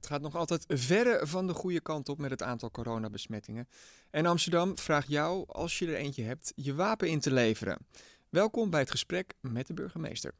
het 0.00 0.08
gaat 0.08 0.20
nog 0.20 0.36
altijd 0.36 0.64
verre 0.68 1.26
van 1.26 1.46
de 1.46 1.54
goede 1.54 1.80
kant 1.80 2.08
op 2.08 2.18
met 2.18 2.30
het 2.30 2.42
aantal 2.42 2.70
coronabesmettingen. 2.70 3.68
En 4.10 4.26
Amsterdam 4.26 4.78
vraagt 4.78 5.08
jou, 5.08 5.44
als 5.48 5.78
je 5.78 5.86
er 5.86 5.94
eentje 5.94 6.22
hebt, 6.22 6.52
je 6.56 6.74
wapen 6.74 7.08
in 7.08 7.20
te 7.20 7.32
leveren. 7.32 7.78
Welkom 8.28 8.70
bij 8.70 8.80
het 8.80 8.90
gesprek 8.90 9.34
met 9.40 9.66
de 9.66 9.74
burgemeester. 9.74 10.34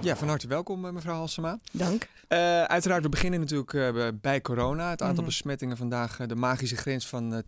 Ja, 0.00 0.16
van 0.16 0.28
harte 0.28 0.46
welkom, 0.46 0.84
eh, 0.84 0.92
mevrouw 0.92 1.16
Halsema. 1.16 1.58
Dank. 1.72 2.08
Uh, 2.28 2.62
uiteraard, 2.62 3.02
we 3.02 3.08
beginnen 3.08 3.40
natuurlijk 3.40 3.72
uh, 3.72 4.08
bij 4.20 4.40
corona. 4.40 4.90
Het 4.90 5.02
aantal 5.02 5.22
mm. 5.22 5.28
besmettingen 5.28 5.76
vandaag 5.76 6.18
uh, 6.18 6.26
de 6.26 6.34
magische 6.34 6.76
grens 6.76 7.06
van 7.06 7.42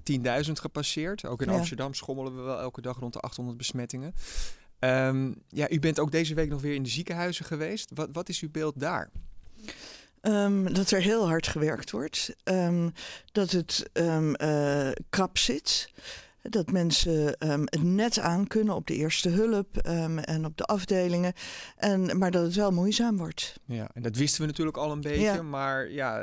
10.000 0.44 0.52
gepasseerd. 0.52 1.26
Ook 1.26 1.42
in 1.42 1.50
ja. 1.50 1.56
Amsterdam 1.56 1.94
schommelen 1.94 2.36
we 2.36 2.42
wel 2.42 2.60
elke 2.60 2.80
dag 2.80 2.98
rond 2.98 3.12
de 3.12 3.20
800 3.20 3.56
besmettingen. 3.56 4.14
Um, 4.80 5.34
ja, 5.48 5.70
u 5.70 5.80
bent 5.80 5.98
ook 5.98 6.10
deze 6.10 6.34
week 6.34 6.48
nog 6.48 6.60
weer 6.60 6.74
in 6.74 6.82
de 6.82 6.88
ziekenhuizen 6.88 7.44
geweest. 7.44 7.90
Wat, 7.94 8.08
wat 8.12 8.28
is 8.28 8.40
uw 8.40 8.50
beeld 8.50 8.80
daar? 8.80 9.10
Um, 10.22 10.74
dat 10.74 10.90
er 10.90 11.00
heel 11.00 11.26
hard 11.26 11.46
gewerkt 11.46 11.90
wordt. 11.90 12.34
Um, 12.44 12.92
dat 13.32 13.50
het 13.50 13.90
krap 15.08 15.38
zit. 15.38 15.90
Dat 16.48 16.70
mensen 16.70 17.50
um, 17.50 17.62
het 17.64 17.82
net 17.82 18.18
aan 18.18 18.46
kunnen 18.46 18.74
op 18.74 18.86
de 18.86 18.94
eerste 18.94 19.28
hulp 19.28 19.86
um, 19.86 20.18
en 20.18 20.44
op 20.44 20.56
de 20.56 20.64
afdelingen. 20.64 21.32
En, 21.76 22.18
maar 22.18 22.30
dat 22.30 22.42
het 22.42 22.54
wel 22.54 22.70
moeizaam 22.70 23.16
wordt. 23.16 23.60
Ja, 23.64 23.88
en 23.94 24.02
dat 24.02 24.16
wisten 24.16 24.40
we 24.40 24.46
natuurlijk 24.46 24.76
al 24.76 24.92
een 24.92 25.00
beetje. 25.00 25.20
Ja. 25.20 25.42
Maar 25.42 25.90
ja, 25.90 26.18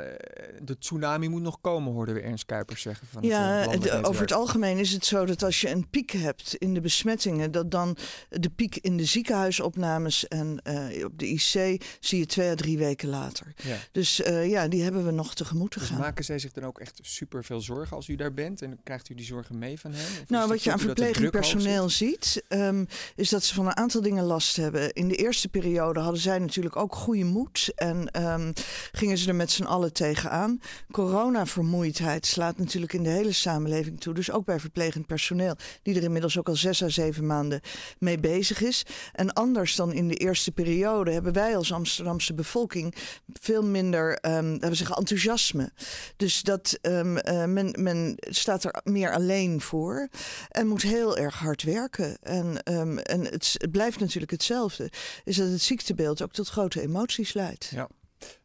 de 0.61 0.77
tsunami 0.79 1.27
moet 1.27 1.41
nog 1.41 1.61
komen, 1.61 1.93
hoorden 1.93 2.15
we 2.15 2.21
Ernst 2.21 2.45
Kuipers 2.45 2.81
zeggen. 2.81 3.07
Van 3.07 3.23
ja, 3.23 3.69
het, 3.69 3.81
de, 3.81 4.03
over 4.03 4.21
het 4.21 4.33
algemeen 4.33 4.77
is 4.77 4.91
het 4.91 5.05
zo 5.05 5.25
dat 5.25 5.43
als 5.43 5.61
je 5.61 5.69
een 5.69 5.89
piek 5.89 6.11
hebt 6.11 6.55
in 6.55 6.73
de 6.73 6.81
besmettingen, 6.81 7.51
dat 7.51 7.71
dan 7.71 7.97
de 8.29 8.49
piek 8.49 8.75
in 8.75 8.97
de 8.97 9.05
ziekenhuisopnames 9.05 10.27
en 10.27 10.61
uh, 10.63 11.05
op 11.05 11.19
de 11.19 11.27
IC 11.27 11.83
zie 11.99 12.19
je 12.19 12.25
twee 12.25 12.49
à 12.49 12.55
drie 12.55 12.77
weken 12.77 13.09
later. 13.09 13.53
Ja. 13.63 13.77
Dus 13.91 14.19
uh, 14.19 14.49
ja, 14.49 14.67
die 14.67 14.83
hebben 14.83 15.05
we 15.05 15.11
nog 15.11 15.35
tegemoet 15.35 15.71
te 15.71 15.79
dus 15.79 15.87
gaan. 15.87 15.99
Maken 15.99 16.25
zij 16.25 16.39
zich 16.39 16.51
dan 16.51 16.63
ook 16.63 16.79
echt 16.79 16.99
super 17.01 17.43
veel 17.43 17.61
zorgen 17.61 17.95
als 17.95 18.07
u 18.07 18.15
daar 18.15 18.33
bent? 18.33 18.61
En 18.61 18.79
krijgt 18.83 19.09
u 19.09 19.15
die 19.15 19.25
zorgen 19.25 19.57
mee 19.57 19.79
van 19.79 19.91
hen? 19.93 20.05
Nou, 20.27 20.47
wat 20.47 20.63
je 20.63 20.71
aan 20.71 20.79
verplegend 20.79 21.31
personeel 21.31 21.89
ziet, 21.89 22.43
um, 22.49 22.87
is 23.15 23.29
dat 23.29 23.43
ze 23.43 23.53
van 23.53 23.65
een 23.65 23.77
aantal 23.77 24.01
dingen 24.01 24.23
last 24.23 24.55
hebben. 24.55 24.93
In 24.93 25.07
de 25.07 25.15
eerste 25.15 25.49
periode 25.49 25.99
hadden 25.99 26.21
zij 26.21 26.39
natuurlijk 26.39 26.75
ook 26.75 26.95
goede 26.95 27.23
moed 27.23 27.71
en 27.75 28.23
um, 28.23 28.53
gingen 28.91 29.17
ze 29.17 29.27
er 29.27 29.35
met 29.35 29.51
z'n 29.51 29.63
allen 29.63 29.93
tegenaan. 29.93 30.59
Corona-vermoeidheid 30.91 32.25
slaat 32.25 32.57
natuurlijk 32.57 32.93
in 32.93 33.03
de 33.03 33.09
hele 33.09 33.31
samenleving 33.31 33.99
toe. 33.99 34.13
Dus 34.13 34.31
ook 34.31 34.45
bij 34.45 34.59
verplegend 34.59 35.05
personeel, 35.05 35.55
die 35.81 35.95
er 35.95 36.03
inmiddels 36.03 36.37
ook 36.37 36.47
al 36.47 36.55
zes 36.55 36.83
à 36.83 36.89
zeven 36.89 37.25
maanden 37.25 37.61
mee 37.99 38.17
bezig 38.17 38.61
is. 38.61 38.85
En 39.11 39.33
anders 39.33 39.75
dan 39.75 39.93
in 39.93 40.07
de 40.07 40.15
eerste 40.15 40.51
periode 40.51 41.11
hebben 41.11 41.33
wij 41.33 41.57
als 41.57 41.73
Amsterdamse 41.73 42.33
bevolking 42.33 42.95
veel 43.33 43.63
minder, 43.63 44.17
um, 44.21 44.59
we 44.59 44.75
zeggen, 44.75 44.95
enthousiasme. 44.95 45.71
Dus 46.17 46.41
dat 46.41 46.77
uh, 46.81 47.01
men, 47.45 47.75
men 47.79 48.15
staat 48.17 48.63
er 48.63 48.81
meer 48.83 49.13
alleen 49.13 49.61
voor. 49.61 50.02
En 50.49 50.67
moet 50.67 50.81
heel 50.81 51.17
erg 51.17 51.39
hard 51.39 51.63
werken. 51.63 52.17
En, 52.21 52.73
um, 52.73 52.97
en 52.97 53.21
het, 53.23 53.55
het, 53.57 53.71
blijft 53.71 53.99
natuurlijk 53.99 54.31
hetzelfde. 54.31 54.91
Is 55.23 55.35
dat 55.35 55.49
het 55.49 55.61
ziektebeeld 55.61 56.21
ook 56.21 56.33
tot 56.33 56.49
grote 56.49 56.81
emoties 56.81 57.33
leidt. 57.33 57.65
Ja. 57.65 57.89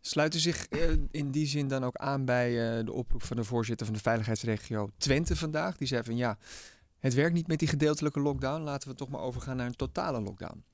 Sluit 0.01 0.35
u 0.35 0.39
zich 0.39 0.67
uh, 0.71 0.81
in 1.11 1.31
die 1.31 1.47
zin 1.47 1.69
dan 1.69 1.85
ook 1.85 1.97
aan 1.97 2.25
bij 2.25 2.79
uh, 2.79 2.85
de 2.85 2.93
oproep 2.93 3.23
van 3.23 3.37
de 3.37 3.45
voorzitter 3.45 3.87
van 3.87 3.95
de 3.95 4.01
veiligheidsregio 4.01 4.91
Twente 4.99 5.37
vandaag? 5.37 5.77
Die 5.77 5.89
zei 5.89 6.03
van 6.05 6.17
ja, 6.17 6.39
het 6.99 7.15
werkt 7.15 7.35
niet 7.35 7.47
met 7.47 7.59
die 7.59 7.69
gedeeltelijke 7.69 8.21
lockdown. 8.21 8.63
Laten 8.63 8.89
we 8.89 8.95
toch 8.95 9.09
maar 9.09 9.21
overgaan 9.21 9.57
naar 9.57 9.67
een 9.67 9.77
totale 9.77 10.21
lockdown. 10.21 10.65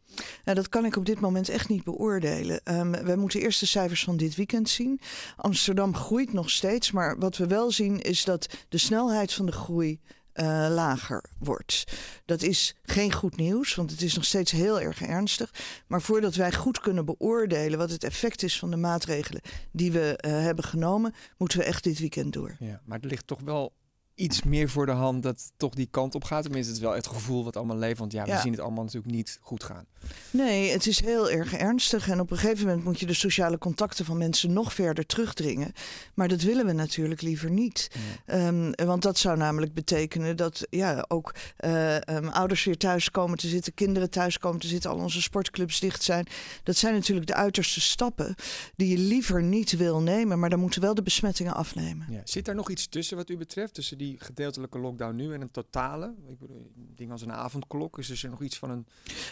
Nou, 0.45 0.57
dat 0.57 0.69
kan 0.69 0.85
ik 0.85 0.97
op 0.97 1.07
dit 1.07 1.21
moment 1.21 1.48
echt 1.48 1.69
niet 1.69 1.85
beoordelen. 1.85 2.61
Um, 2.65 2.91
we 2.91 3.17
moeten 3.17 3.41
eerst 3.41 3.61
de 3.61 3.67
cijfers 3.67 4.05
van 4.05 4.17
dit 4.17 4.35
weekend 4.35 4.69
zien. 4.69 5.01
Amsterdam 5.37 5.95
groeit 5.95 6.33
nog 6.33 6.51
steeds, 6.51 6.91
maar 6.91 7.19
wat 7.19 7.37
we 7.37 7.47
wel 7.47 7.70
zien 7.70 8.01
is 8.01 8.25
dat 8.25 8.48
de 8.69 8.79
snelheid 8.79 9.33
van 9.33 9.47
de 9.47 9.53
groei 9.53 10.01
uh, 10.34 10.67
lager 10.70 11.24
wordt. 11.39 11.84
Dat 12.24 12.42
is 12.42 12.74
geen 12.83 13.12
goed 13.12 13.36
nieuws, 13.36 13.74
want 13.74 13.90
het 13.90 14.02
is 14.02 14.14
nog 14.14 14.24
steeds 14.24 14.50
heel 14.50 14.80
erg 14.80 15.02
ernstig. 15.02 15.55
Maar 15.86 16.02
voordat 16.02 16.34
wij 16.34 16.52
goed 16.52 16.80
kunnen 16.80 17.05
beoordelen 17.05 17.78
wat 17.78 17.90
het 17.90 18.05
effect 18.05 18.42
is 18.42 18.58
van 18.58 18.70
de 18.70 18.77
maatregelen 18.77 19.40
die 19.72 19.92
we 19.92 20.18
uh, 20.27 20.33
hebben 20.33 20.64
genomen, 20.64 21.14
moeten 21.36 21.58
we 21.58 21.64
echt 21.64 21.84
dit 21.84 21.98
weekend 21.98 22.33
door. 22.33 22.56
Ja, 22.58 22.80
maar 22.84 23.00
er 23.00 23.08
ligt 23.08 23.27
toch 23.27 23.40
wel 23.40 23.72
iets 24.14 24.42
meer 24.42 24.69
voor 24.69 24.86
de 24.86 24.92
hand 24.92 25.23
dat 25.23 25.52
toch 25.57 25.75
die 25.75 25.89
kant 25.91 26.14
op 26.14 26.25
gaat. 26.25 26.42
Tenminste, 26.42 26.73
het 26.73 26.80
is 26.80 26.86
wel 26.86 26.97
het 26.97 27.07
gevoel 27.07 27.45
wat 27.45 27.57
allemaal 27.57 27.77
leeft. 27.77 27.98
Want 27.98 28.13
ja, 28.13 28.23
we 28.23 28.29
ja. 28.29 28.41
zien 28.41 28.52
het 28.52 28.61
allemaal 28.61 28.85
natuurlijk 28.85 29.14
niet 29.14 29.39
goed 29.41 29.64
gaan. 29.64 29.86
Nee, 30.30 30.70
het 30.70 30.86
is 30.86 31.01
heel 31.01 31.30
erg 31.30 31.55
ernstig. 31.55 32.08
En 32.08 32.20
op 32.20 32.30
een 32.30 32.36
gegeven 32.39 32.67
moment 32.67 32.85
moet 32.85 33.01
je 33.01 33.07
de 33.07 33.14
sociale 33.14 33.58
contacten 33.58 34.05
van 34.05 34.19
mensen 34.19 34.52
nog 34.52 34.75
verder 34.75 35.07
terugdringen. 35.07 35.73
Maar 36.14 36.29
dat 36.29 36.42
willen 36.42 36.67
we 36.67 36.73
natuurlijk 36.73 37.23
liever 37.23 37.51
niet. 37.51 37.91
Ja. 38.27 38.47
Um, 38.47 38.73
want 38.75 39.02
dat 39.02 39.19
zou 39.19 39.36
namelijk 39.36 39.75
betekenen 39.75 40.36
dat 40.36 40.67
ja, 40.70 41.05
ook 41.08 41.35
uh, 41.64 41.95
um, 41.95 42.29
ouders 42.29 42.64
weer 42.64 42.79
thuis 42.79 43.11
komen 43.11 43.39
te 43.39 43.48
zitten, 43.48 43.75
kinderen 43.75 44.11
thuis 44.11 44.39
komen 44.39 44.61
te 44.61 44.67
zitten, 44.67 44.91
al 44.91 44.96
onze 44.96 45.23
sportclubs 45.23 45.81
dicht 45.81 46.02
zijn. 46.02 46.27
Dat 46.63 46.77
zijn 46.77 46.95
natuurlijk 46.95 47.27
de 47.27 47.35
uiterste 47.35 47.81
stappen 47.81 48.35
die 48.77 48.89
je 48.89 48.98
liever 48.98 49.42
niet 49.42 49.77
wil 49.77 50.01
nemen. 50.01 50.39
Maar 50.39 50.51
dan 50.51 50.61
moeten 50.61 50.81
wel 50.81 50.95
de 50.95 51.02
besmettingen 51.02 51.55
afnemen. 51.55 52.07
Ja. 52.11 52.20
Zit 52.25 52.45
daar 52.45 52.55
nog 52.55 52.70
iets 52.70 52.86
tussen 52.89 53.17
wat 53.17 53.31
u 53.31 53.36
betreft? 53.36 53.75
Tussen 53.75 53.98
die 53.98 54.04
die 54.05 54.17
gedeeltelijke 54.19 54.79
lockdown 54.79 55.15
nu 55.15 55.35
en 55.35 55.41
een 55.41 55.51
totale? 55.51 56.15
Ik 56.29 56.39
bedoel, 56.39 56.70
ding 56.75 57.11
als 57.11 57.23
een 57.23 57.33
avondklok, 57.33 57.98
is 57.98 58.23
er 58.23 58.31
nog 58.31 58.42
iets 58.42 58.59
van 58.59 58.70
een... 58.70 58.87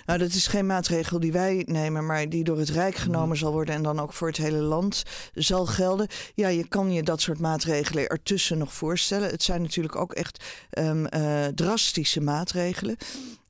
Nou, 0.06 0.18
dat 0.18 0.28
is 0.28 0.46
geen 0.46 0.66
maatregel 0.66 1.20
die 1.20 1.32
wij 1.32 1.62
nemen, 1.66 2.06
maar 2.06 2.28
die 2.28 2.44
door 2.44 2.58
het 2.58 2.68
Rijk 2.68 2.94
genomen 2.94 3.28
mm. 3.28 3.36
zal 3.36 3.52
worden 3.52 3.74
en 3.74 3.82
dan 3.82 4.00
ook 4.00 4.12
voor 4.12 4.28
het 4.28 4.36
hele 4.36 4.60
land 4.60 5.02
zal 5.34 5.66
gelden. 5.66 6.08
Ja, 6.34 6.48
je 6.48 6.68
kan 6.68 6.92
je 6.92 7.02
dat 7.02 7.20
soort 7.20 7.38
maatregelen 7.38 8.08
ertussen 8.08 8.58
nog 8.58 8.74
voorstellen. 8.74 9.30
Het 9.30 9.42
zijn 9.42 9.62
natuurlijk 9.62 9.96
ook 9.96 10.12
echt 10.12 10.44
um, 10.78 11.06
uh, 11.14 11.46
drastische 11.46 12.20
maatregelen. 12.20 12.96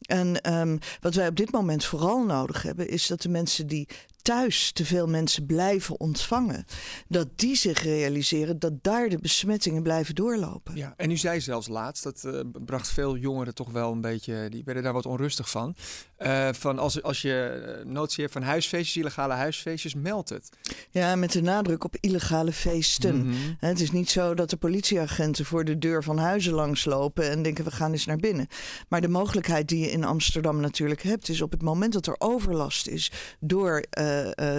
En 0.03 0.55
um, 0.55 0.79
wat 1.01 1.15
wij 1.15 1.29
op 1.29 1.37
dit 1.37 1.53
moment 1.53 1.85
vooral 1.85 2.25
nodig 2.25 2.63
hebben, 2.63 2.89
is 2.89 3.07
dat 3.07 3.23
de 3.23 3.29
mensen 3.29 3.67
die 3.67 3.89
thuis 4.23 4.73
te 4.73 4.85
veel 4.85 5.07
mensen 5.07 5.47
blijven 5.47 6.01
ontvangen, 6.01 6.65
dat 7.09 7.29
die 7.37 7.57
zich 7.57 7.83
realiseren 7.83 8.59
dat 8.59 8.73
daar 8.83 9.09
de 9.09 9.19
besmettingen 9.19 9.83
blijven 9.83 10.15
doorlopen. 10.15 10.77
Ja, 10.77 10.95
en 10.97 11.11
u 11.11 11.17
zei 11.17 11.41
zelfs 11.41 11.69
laatst, 11.69 12.03
dat 12.03 12.23
uh, 12.27 12.41
bracht 12.65 12.89
veel 12.89 13.17
jongeren 13.17 13.55
toch 13.55 13.71
wel 13.71 13.93
een 13.93 14.01
beetje, 14.01 14.49
die 14.51 14.65
werden 14.65 14.83
daar 14.83 14.93
wat 14.93 15.07
onrustig 15.07 15.51
van. 15.51 15.75
Uh, 16.19 16.49
van 16.53 16.79
als, 16.79 17.03
als 17.03 17.23
je 17.23 17.83
notie 17.87 18.21
hebt 18.21 18.33
van 18.33 18.43
huisfeestjes, 18.43 18.97
illegale 18.97 19.35
huisfeestjes, 19.35 19.95
meld 19.95 20.29
het. 20.29 20.49
Ja, 20.91 21.17
met 21.17 21.33
de 21.33 21.43
nadruk 21.43 21.85
op 21.85 21.97
illegale 22.01 22.53
feesten. 22.53 23.17
Mm 23.17 23.23
-hmm. 23.23 23.57
Het 23.59 23.81
is 23.81 23.91
niet 23.91 24.11
zo 24.11 24.35
dat 24.35 24.51
de 24.51 24.57
politieagenten 24.57 25.45
voor 25.45 25.65
de 25.65 25.79
deur 25.79 26.03
van 26.03 26.19
huizen 26.19 26.53
langslopen 26.53 27.31
en 27.31 27.43
denken 27.43 27.65
we 27.65 27.71
gaan 27.71 27.93
eens 27.93 28.07
naar 28.07 28.17
binnen. 28.17 28.47
Maar 28.89 29.01
de 29.01 29.09
mogelijkheid 29.09 29.69
die 29.69 29.79
je 29.79 29.91
in 29.91 30.05
Amsterdam 30.05 30.61
natuurlijk 30.61 31.03
hebt, 31.03 31.29
is 31.29 31.43
op 31.43 31.51
het 31.51 31.63
moment 31.63 31.93
dat 31.93 32.07
er 32.07 32.15
overlast 32.19 32.87
is 32.87 33.11
door 33.41 33.85
uh, 33.99 34.12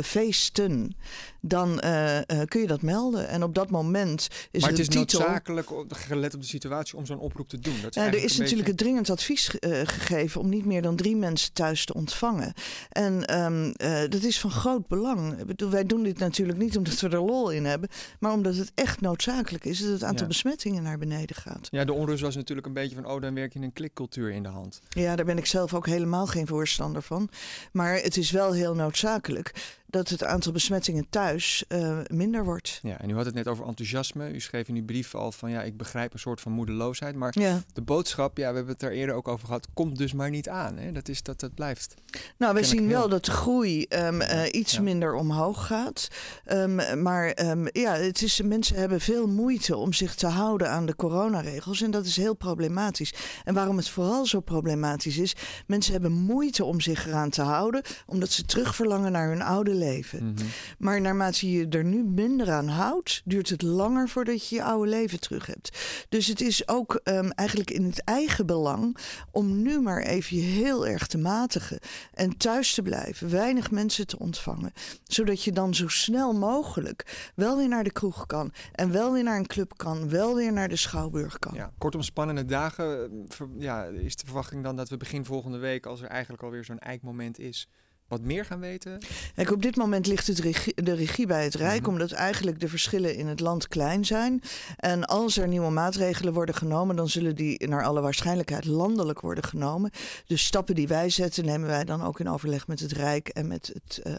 feesten, 0.03 0.95
dan 1.41 1.81
uh, 1.83 2.17
kun 2.47 2.61
je 2.61 2.67
dat 2.67 2.81
melden. 2.81 3.27
En 3.27 3.43
op 3.43 3.55
dat 3.55 3.69
moment 3.69 4.27
is 4.51 4.61
maar 4.61 4.69
het 4.69 4.79
is 4.79 4.87
titel... 4.87 5.19
noodzakelijk, 5.19 5.69
gelet 5.87 6.33
op 6.33 6.41
de 6.41 6.47
situatie, 6.47 6.97
om 6.97 7.05
zo'n 7.05 7.19
oproep 7.19 7.49
te 7.49 7.59
doen. 7.59 7.75
Dat 7.81 7.95
is 7.95 8.03
er 8.03 8.23
is 8.23 8.37
natuurlijk 8.37 8.67
het 8.67 8.77
dringend 8.77 9.09
advies 9.09 9.55
gegeven 9.83 10.41
om 10.41 10.49
niet 10.49 10.65
meer 10.65 10.81
dan 10.81 10.95
drie 10.95 11.15
mensen 11.15 11.53
thuis 11.53 11.85
te 11.85 11.93
ontvangen. 11.93 12.53
En 12.89 13.41
um, 13.41 13.73
dat 14.09 14.23
is 14.23 14.39
van 14.39 14.51
groot 14.51 14.87
belang. 14.87 15.39
Ik 15.39 15.45
bedoel, 15.45 15.69
wij 15.69 15.85
doen 15.85 16.03
dit 16.03 16.19
natuurlijk 16.19 16.57
niet 16.57 16.77
omdat 16.77 16.99
we 16.99 17.09
er 17.09 17.21
lol 17.21 17.49
in 17.49 17.65
hebben, 17.65 17.89
maar 18.19 18.31
omdat 18.31 18.55
het 18.55 18.71
echt 18.75 19.01
noodzakelijk 19.01 19.65
is 19.65 19.79
dat 19.79 19.91
het 19.91 20.03
aantal 20.03 20.21
ja. 20.21 20.27
besmettingen 20.27 20.83
naar 20.83 20.97
beneden 20.97 21.35
gaat. 21.35 21.67
Ja, 21.71 21.85
de 21.85 21.93
onrust 21.93 22.21
was 22.21 22.35
natuurlijk 22.35 22.67
een 22.67 22.73
beetje 22.73 22.95
van, 22.95 23.05
oh, 23.05 23.21
dan 23.21 23.33
werk 23.33 23.53
je 23.53 23.59
een 23.59 23.73
klikcultuur 23.73 24.31
in 24.31 24.43
de 24.43 24.49
hand. 24.49 24.81
Ja, 24.89 25.15
daar 25.15 25.25
ben 25.25 25.37
ik 25.37 25.45
zelf 25.45 25.73
ook 25.73 25.85
helemaal 25.85 26.27
geen 26.27 26.47
voorstander 26.47 27.01
van. 27.01 27.29
Maar 27.71 27.95
het 27.95 28.17
is 28.17 28.31
wel 28.31 28.53
heel 28.53 28.75
noodzakelijk 28.75 29.42
work 29.43 29.53
dat 29.93 30.09
het 30.09 30.23
aantal 30.23 30.51
besmettingen 30.51 31.05
thuis 31.09 31.63
uh, 31.67 31.99
minder 32.07 32.45
wordt. 32.45 32.79
Ja, 32.83 32.99
en 32.99 33.09
u 33.09 33.15
had 33.15 33.25
het 33.25 33.33
net 33.33 33.47
over 33.47 33.65
enthousiasme. 33.65 34.33
U 34.33 34.39
schreef 34.39 34.67
in 34.67 34.75
uw 34.75 34.85
brief 34.85 35.15
al 35.15 35.31
van 35.31 35.51
ja, 35.51 35.61
ik 35.61 35.77
begrijp 35.77 36.13
een 36.13 36.19
soort 36.19 36.41
van 36.41 36.51
moedeloosheid. 36.51 37.15
Maar 37.15 37.39
ja. 37.39 37.61
de 37.73 37.81
boodschap, 37.81 38.37
ja, 38.37 38.49
we 38.49 38.55
hebben 38.55 38.73
het 38.73 38.83
er 38.83 38.91
eerder 38.91 39.15
ook 39.15 39.27
over 39.27 39.45
gehad, 39.45 39.67
komt 39.73 39.97
dus 39.97 40.13
maar 40.13 40.29
niet 40.29 40.49
aan. 40.49 40.77
Hè? 40.77 40.91
Dat 40.91 41.09
is 41.09 41.23
dat 41.23 41.41
het 41.41 41.55
blijft. 41.55 41.93
Nou, 42.37 42.53
we 42.53 42.63
zien 42.63 42.79
heel... 42.79 42.89
wel 42.89 43.09
dat 43.09 43.25
de 43.25 43.31
groei 43.31 43.85
um, 43.89 44.21
uh, 44.21 44.41
iets 44.51 44.73
ja. 44.73 44.81
minder 44.81 45.13
omhoog 45.13 45.67
gaat. 45.67 46.07
Um, 46.51 47.01
maar 47.01 47.45
um, 47.49 47.67
ja, 47.71 47.93
het 47.93 48.21
is, 48.21 48.41
mensen 48.41 48.75
hebben 48.75 49.01
veel 49.01 49.27
moeite 49.27 49.77
om 49.77 49.93
zich 49.93 50.15
te 50.15 50.27
houden 50.27 50.69
aan 50.69 50.85
de 50.85 50.95
coronaregels. 50.95 51.81
En 51.81 51.91
dat 51.91 52.05
is 52.05 52.15
heel 52.15 52.35
problematisch. 52.35 53.13
En 53.43 53.53
waarom 53.53 53.77
het 53.77 53.89
vooral 53.89 54.25
zo 54.25 54.39
problematisch 54.39 55.17
is, 55.17 55.35
mensen 55.67 55.91
hebben 55.93 56.11
moeite 56.11 56.63
om 56.63 56.81
zich 56.81 57.07
eraan 57.07 57.29
te 57.29 57.41
houden, 57.41 57.81
omdat 58.05 58.29
ze 58.29 58.43
terugverlangen 58.43 59.11
naar 59.11 59.29
hun 59.29 59.41
oude 59.41 59.69
leven. 59.69 59.81
Mhm. 59.91 60.45
Maar 60.77 61.01
naarmate 61.01 61.51
je 61.51 61.67
er 61.67 61.83
nu 61.83 62.03
minder 62.03 62.51
aan 62.51 62.67
houdt, 62.67 63.21
duurt 63.25 63.49
het 63.49 63.61
langer 63.61 64.09
voordat 64.09 64.49
je 64.49 64.55
je 64.55 64.63
oude 64.63 64.89
leven 64.89 65.19
terug 65.19 65.45
hebt. 65.45 65.77
Dus 66.09 66.27
het 66.27 66.41
is 66.41 66.67
ook 66.67 66.99
ehm, 67.03 67.29
eigenlijk 67.29 67.71
in 67.71 67.83
het 67.83 68.03
eigen 68.03 68.45
belang 68.45 68.97
om 69.31 69.61
nu 69.61 69.81
maar 69.81 70.01
even 70.01 70.37
je 70.37 70.43
heel 70.43 70.87
erg 70.87 71.07
te 71.07 71.17
matigen 71.17 71.79
en 72.13 72.37
thuis 72.37 72.73
te 72.73 72.81
blijven, 72.81 73.29
weinig 73.29 73.71
mensen 73.71 74.07
te 74.07 74.19
ontvangen, 74.19 74.71
zodat 75.03 75.43
je 75.43 75.51
dan 75.51 75.75
zo 75.75 75.87
snel 75.87 76.33
mogelijk 76.33 77.31
wel 77.35 77.57
weer 77.57 77.67
naar 77.67 77.83
de 77.83 77.91
kroeg 77.91 78.25
kan 78.25 78.53
en 78.71 78.91
wel 78.91 79.13
weer 79.13 79.23
naar 79.23 79.37
een 79.37 79.47
club 79.47 79.73
kan, 79.77 80.09
wel 80.09 80.35
weer 80.35 80.53
naar 80.53 80.69
de 80.69 80.75
schouwburg 80.75 81.39
kan. 81.39 81.53
Ja, 81.55 81.73
kortom, 81.77 82.01
spannende 82.01 82.45
dagen. 82.45 83.11
Ja, 83.57 83.83
is 83.83 84.15
de 84.15 84.25
verwachting 84.25 84.63
dan 84.63 84.75
dat 84.75 84.89
we 84.89 84.97
begin 84.97 85.25
volgende 85.25 85.57
week, 85.57 85.85
als 85.85 86.01
er 86.01 86.07
eigenlijk 86.07 86.43
alweer 86.43 86.63
zo'n 86.63 86.79
eikmoment 86.79 87.39
is, 87.39 87.67
wat 88.13 88.21
meer 88.21 88.45
gaan 88.45 88.59
weten? 88.59 88.99
Kijk, 89.35 89.51
op 89.51 89.61
dit 89.61 89.75
moment 89.75 90.07
ligt 90.07 90.27
het 90.27 90.37
de 90.75 90.93
regie 90.93 91.27
bij 91.27 91.43
het 91.43 91.55
Rijk, 91.55 91.81
mhm. 91.81 91.89
omdat 91.89 92.11
eigenlijk 92.11 92.59
de 92.59 92.67
verschillen 92.67 93.15
in 93.15 93.27
het 93.27 93.39
land 93.39 93.67
klein 93.67 94.05
zijn. 94.05 94.41
En 94.77 95.05
als 95.05 95.37
er 95.37 95.47
nieuwe 95.47 95.69
maatregelen 95.69 96.33
worden 96.33 96.55
genomen, 96.55 96.95
dan 96.95 97.09
zullen 97.09 97.35
die 97.35 97.67
naar 97.67 97.83
alle 97.83 98.01
waarschijnlijkheid 98.01 98.65
landelijk 98.65 99.21
worden 99.21 99.43
genomen. 99.43 99.91
Dus 100.25 100.45
stappen 100.45 100.75
die 100.75 100.87
wij 100.87 101.09
zetten, 101.09 101.45
nemen 101.45 101.67
wij 101.67 101.83
dan 101.83 102.03
ook 102.03 102.19
in 102.19 102.29
overleg 102.29 102.67
met 102.67 102.79
het 102.79 102.91
Rijk 102.91 103.27
en 103.29 103.47
met 103.47 103.71
het 103.73 104.01
uh, 104.03 104.13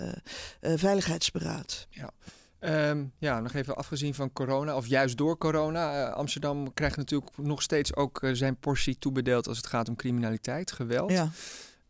uh, 0.61 0.79
Veiligheidsberaad. 0.79 1.87
Ja. 1.91 2.11
Um, 2.91 3.13
ja, 3.19 3.41
nog 3.41 3.53
even 3.53 3.77
afgezien 3.77 4.15
van 4.15 4.33
corona, 4.33 4.77
of 4.77 4.87
juist 4.87 5.17
door 5.17 5.39
corona. 5.39 6.09
Uh, 6.09 6.15
Amsterdam 6.15 6.75
krijgt 6.75 6.97
natuurlijk 6.97 7.31
nog 7.37 7.63
steeds 7.63 7.97
ook 7.97 8.21
zijn 8.33 8.57
portie 8.57 8.99
toebedeeld 8.99 9.49
als 9.49 9.57
het 9.57 9.67
gaat 9.67 9.89
om 9.89 9.97
criminaliteit, 9.97 10.73
geweld. 10.73 11.11
Ja. 11.11 11.31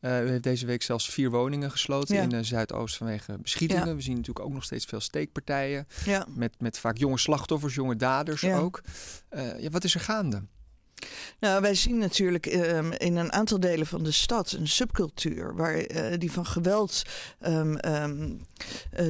Uh, 0.04 0.24
u 0.24 0.28
heeft 0.28 0.42
deze 0.42 0.66
week 0.66 0.82
zelfs 0.82 1.10
vier 1.10 1.30
woningen 1.30 1.70
gesloten 1.70 2.16
in 2.16 2.34
uh, 2.34 2.38
Zuidoost 2.42 2.96
vanwege 2.96 3.38
beschietingen. 3.42 3.96
We 3.96 4.02
zien 4.02 4.16
natuurlijk 4.16 4.46
ook 4.46 4.52
nog 4.52 4.64
steeds 4.64 4.84
veel 4.84 5.00
steekpartijen. 5.00 5.86
Ja. 6.04 6.26
Met, 6.28 6.54
met 6.58 6.78
vaak 6.78 6.96
jonge 6.96 7.18
slachtoffers, 7.18 7.74
jonge 7.74 7.96
daders 7.96 8.44
ook. 8.44 8.82
Uh, 9.30 9.60
ja, 9.60 9.70
wat 9.70 9.84
is 9.84 9.94
er 9.94 10.00
gaande? 10.00 10.42
Nou, 11.40 11.60
wij 11.60 11.74
zien 11.74 11.98
natuurlijk 11.98 12.46
um, 12.46 12.92
in 12.92 13.16
een 13.16 13.32
aantal 13.32 13.60
delen 13.60 13.86
van 13.86 14.02
de 14.02 14.10
stad 14.10 14.52
een 14.52 14.68
subcultuur 14.68 15.54
waar 15.56 15.90
uh, 15.90 16.18
die 16.18 16.32
van 16.32 16.46
geweld 16.46 17.02
um, 17.46 18.40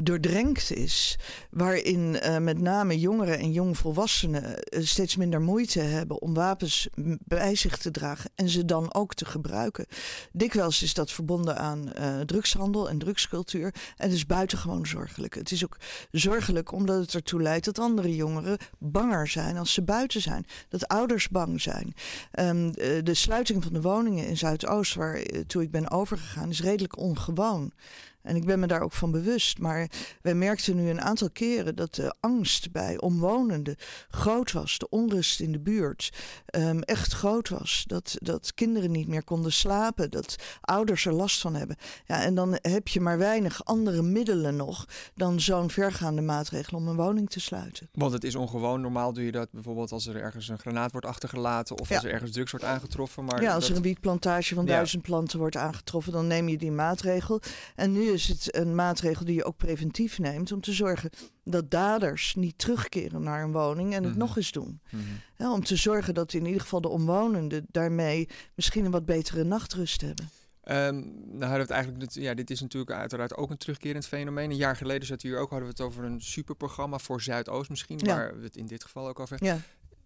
doordrenkt 0.02 0.72
is. 0.72 1.18
Waarin 1.50 2.16
uh, 2.22 2.38
met 2.38 2.60
name 2.60 2.98
jongeren 2.98 3.38
en 3.38 3.52
jongvolwassenen 3.52 4.56
steeds 4.64 5.16
minder 5.16 5.40
moeite 5.40 5.80
hebben 5.80 6.22
om 6.22 6.34
wapens 6.34 6.88
bij 7.24 7.54
zich 7.54 7.78
te 7.78 7.90
dragen 7.90 8.30
en 8.34 8.48
ze 8.48 8.64
dan 8.64 8.94
ook 8.94 9.14
te 9.14 9.24
gebruiken. 9.24 9.86
Dikwijls 10.32 10.82
is 10.82 10.94
dat 10.94 11.12
verbonden 11.12 11.58
aan 11.58 11.92
drugshandel 12.26 12.88
en 12.88 12.98
drugscultuur. 12.98 13.74
En 13.96 14.06
het 14.06 14.12
is 14.12 14.26
buitengewoon 14.26 14.86
zorgelijk. 14.86 15.34
Het 15.34 15.50
is 15.50 15.64
ook 15.64 15.76
zorgelijk 16.10 16.72
omdat 16.72 17.00
het 17.00 17.14
ertoe 17.14 17.42
leidt 17.42 17.64
dat 17.64 17.78
andere 17.78 18.14
jongeren 18.14 18.58
banger 18.78 19.28
zijn 19.28 19.56
als 19.56 19.72
ze 19.72 19.82
buiten 19.82 20.20
zijn. 20.20 20.46
Dat 20.68 20.88
ouders 20.88 21.28
bang 21.28 21.60
zijn. 21.60 21.83
Ehm, 22.30 22.72
de 23.02 23.14
sluiting 23.14 23.62
van 23.62 23.72
de 23.72 23.80
woningen 23.80 24.26
in 24.26 24.36
Zuidoost, 24.36 24.94
waar 24.94 25.16
uh, 25.16 25.40
toe 25.46 25.62
ik 25.62 25.70
ben 25.70 25.90
overgegaan, 25.90 26.50
is 26.50 26.60
redelijk 26.62 26.98
ongewoon. 26.98 27.72
En 28.24 28.36
ik 28.36 28.44
ben 28.44 28.60
me 28.60 28.66
daar 28.66 28.82
ook 28.82 28.92
van 28.92 29.10
bewust. 29.10 29.58
Maar 29.58 29.90
wij 30.22 30.34
merkten 30.34 30.76
nu 30.76 30.90
een 30.90 31.00
aantal 31.00 31.30
keren 31.30 31.76
dat 31.76 31.94
de 31.94 32.14
angst 32.20 32.72
bij 32.72 33.00
omwonenden 33.00 33.76
groot 34.08 34.52
was. 34.52 34.78
De 34.78 34.88
onrust 34.88 35.40
in 35.40 35.52
de 35.52 35.60
buurt 35.60 36.10
um, 36.56 36.82
echt 36.82 37.12
groot 37.12 37.48
was. 37.48 37.84
Dat, 37.86 38.16
dat 38.18 38.54
kinderen 38.54 38.90
niet 38.90 39.08
meer 39.08 39.24
konden 39.24 39.52
slapen. 39.52 40.10
Dat 40.10 40.36
ouders 40.60 41.06
er 41.06 41.12
last 41.12 41.40
van 41.40 41.54
hebben. 41.54 41.76
Ja, 42.06 42.22
en 42.22 42.34
dan 42.34 42.58
heb 42.62 42.88
je 42.88 43.00
maar 43.00 43.18
weinig 43.18 43.64
andere 43.64 44.02
middelen 44.02 44.56
nog 44.56 44.88
dan 45.14 45.40
zo'n 45.40 45.70
vergaande 45.70 46.22
maatregel 46.22 46.76
om 46.76 46.88
een 46.88 46.96
woning 46.96 47.30
te 47.30 47.40
sluiten. 47.40 47.88
Want 47.92 48.12
het 48.12 48.24
is 48.24 48.34
ongewoon. 48.34 48.80
Normaal 48.80 49.12
doe 49.12 49.24
je 49.24 49.32
dat 49.32 49.52
bijvoorbeeld 49.52 49.92
als 49.92 50.06
er 50.06 50.16
ergens 50.16 50.48
een 50.48 50.58
granaat 50.58 50.92
wordt 50.92 51.06
achtergelaten 51.06 51.78
of 51.78 51.92
als 51.92 52.04
er 52.04 52.12
ergens 52.12 52.30
drugs 52.30 52.50
wordt 52.50 52.66
aangetroffen. 52.66 53.24
Maar 53.24 53.42
ja, 53.42 53.54
als 53.54 53.70
er 53.70 53.76
een 53.76 53.82
wietplantage 53.82 54.54
van 54.54 54.66
duizend 54.66 55.02
planten 55.02 55.38
wordt 55.38 55.56
aangetroffen, 55.56 56.12
dan 56.12 56.26
neem 56.26 56.48
je 56.48 56.58
die 56.58 56.70
maatregel. 56.70 57.40
En 57.74 57.92
nu 57.92 58.13
is 58.14 58.28
het 58.28 58.56
een 58.56 58.74
maatregel 58.74 59.24
die 59.24 59.34
je 59.34 59.44
ook 59.44 59.56
preventief 59.56 60.18
neemt 60.18 60.52
om 60.52 60.60
te 60.60 60.72
zorgen 60.72 61.10
dat 61.44 61.70
daders 61.70 62.34
niet 62.34 62.58
terugkeren 62.58 63.22
naar 63.22 63.42
een 63.42 63.52
woning 63.52 63.94
en 63.94 64.02
het 64.02 64.12
mhm. 64.12 64.20
nog 64.20 64.36
eens 64.36 64.52
doen. 64.52 64.80
Mhm. 64.90 65.50
om 65.52 65.64
te 65.64 65.76
zorgen 65.76 66.14
dat 66.14 66.32
in 66.32 66.46
ieder 66.46 66.60
geval 66.60 66.80
de 66.80 66.88
omwonenden 66.88 67.66
daarmee 67.70 68.28
misschien 68.54 68.84
een 68.84 68.90
wat 68.90 69.04
betere 69.04 69.44
nachtrust 69.44 70.00
hebben. 70.00 70.28
Um, 70.68 70.74
nou 71.26 71.40
hadden 71.40 71.50
we 71.50 71.56
het 71.56 71.70
eigenlijk, 71.70 72.12
ja, 72.12 72.34
dit 72.34 72.50
is 72.50 72.60
natuurlijk 72.60 72.92
uiteraard 72.92 73.36
ook 73.36 73.50
een 73.50 73.56
terugkerend 73.56 74.06
fenomeen. 74.06 74.50
Een 74.50 74.56
jaar 74.56 74.76
geleden 74.76 75.06
zat 75.06 75.22
hier 75.22 75.38
ook, 75.38 75.50
hadden 75.50 75.68
we 75.68 75.74
het 75.76 75.80
over 75.80 76.04
een 76.04 76.20
superprogramma 76.20 76.98
voor 76.98 77.22
Zuidoost 77.22 77.70
misschien, 77.70 77.98
waar 78.04 78.36
we 78.36 78.44
het 78.44 78.56
in 78.56 78.66
dit 78.66 78.82
geval 78.82 79.08
ook 79.08 79.20
over 79.20 79.36
hebben. 79.38 79.64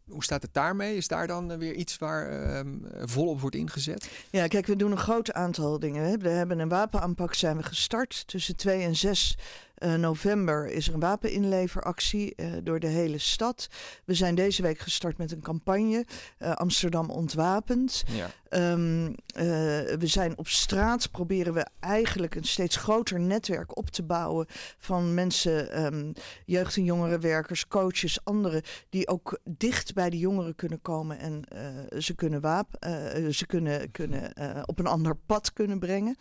Hoe 0.09 0.25
staat 0.25 0.43
het 0.43 0.55
daarmee? 0.55 0.97
Is 0.97 1.09
daar 1.09 1.27
dan 1.27 1.53
eh, 1.53 1.59
weer 1.59 1.75
iets 1.75 1.99
waar 1.99 2.33
uh, 2.33 2.61
volop 3.03 3.41
wordt 3.41 3.57
ingezet? 3.57 4.11
Ja, 4.31 4.47
kijk, 4.47 4.67
we 4.67 4.77
doen 4.77 4.91
een 4.91 4.99
groot 4.99 5.33
aantal 5.33 5.79
dingen. 5.79 6.19
We 6.19 6.29
hebben 6.29 6.59
een 6.59 6.69
wapenaanpak 6.69 7.35
zijn 7.35 7.57
we 7.57 7.63
gestart. 7.63 8.27
Tussen 8.27 8.57
2 8.57 8.83
en 8.83 8.97
6 8.97 9.37
uh, 9.79 9.95
november 9.95 10.67
is 10.67 10.89
er 10.89 10.95
een 10.95 11.01
wapeninleveractie 11.01 12.33
uh, 12.37 12.53
door 12.63 12.81
de 12.81 12.87
hele 12.87 13.19
stad. 13.19 13.69
We 14.05 14.15
zijn 14.15 14.35
deze 14.35 14.63
week 14.63 14.79
gestart 14.79 15.19
met 15.19 15.33
een 15.33 15.41
campagne, 15.41 16.07
uh, 16.39 16.53
Amsterdam 16.53 17.11
ontwapend. 17.11 18.05
Ja. 18.07 18.31
Um, 18.51 19.15
we 19.99 20.07
zijn 20.07 20.39
op 20.39 20.49
straat, 20.49 21.11
proberen 21.11 21.55
we 21.55 21.67
eigenlijk 21.81 22.35
een 22.35 22.45
steeds 22.45 22.77
groter 22.77 23.21
netwerk 23.21 23.77
op 23.77 23.91
te 23.91 24.03
bouwen 24.03 24.47
van 24.79 25.15
mensen, 25.15 25.85
um, 25.85 26.13
jeugd- 26.45 26.77
en 26.77 26.85
jongerenwerkers, 26.85 27.69
coaches, 27.69 28.19
anderen, 28.25 28.63
die 28.89 29.09
ook 29.09 29.39
dicht 29.45 29.95
bij 29.95 30.11
de 30.11 30.19
jongeren 30.19 30.55
kunnen 30.55 30.83
komen 30.83 31.19
en 31.19 31.45
ze 32.03 32.15
kunnen, 32.15 32.41
wapen, 32.41 33.35
ze 33.35 33.47
kunnen, 33.47 33.91
kunnen 33.91 34.33
op 34.67 34.79
een 34.79 34.87
ander 34.87 35.17
pad 35.17 35.53
kunnen 35.53 35.79
brengen. 35.79 36.17